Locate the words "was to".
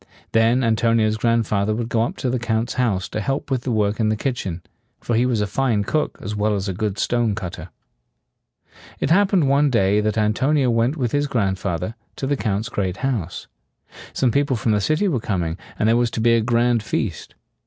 15.95-16.19